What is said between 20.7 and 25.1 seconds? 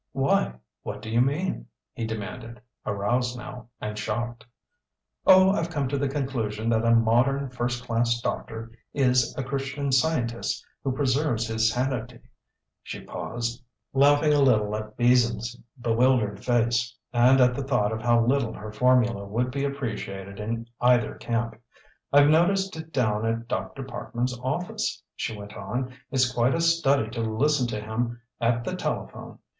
either camp. "I've noticed it down at Dr. Parkman's office,"